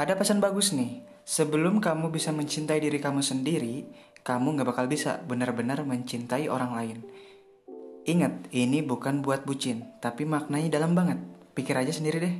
ada 0.00 0.16
pesan 0.16 0.40
bagus 0.40 0.72
nih. 0.72 1.04
Sebelum 1.28 1.84
kamu 1.84 2.08
bisa 2.08 2.32
mencintai 2.32 2.80
diri 2.80 2.96
kamu 2.96 3.20
sendiri, 3.20 3.84
kamu 4.24 4.56
nggak 4.56 4.68
bakal 4.72 4.88
bisa 4.88 5.20
benar-benar 5.28 5.84
mencintai 5.84 6.48
orang 6.48 6.72
lain. 6.72 6.98
Ingat, 8.08 8.48
ini 8.56 8.80
bukan 8.80 9.20
buat 9.20 9.44
bucin, 9.44 9.84
tapi 10.00 10.24
maknanya 10.24 10.80
dalam 10.80 10.96
banget. 10.96 11.20
Pikir 11.52 11.76
aja 11.76 11.92
sendiri 11.92 12.16
deh. 12.16 12.34